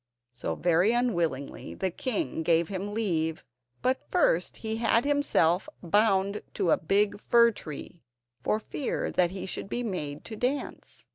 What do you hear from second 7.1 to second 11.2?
fir tree, for fear that he should be made to dance.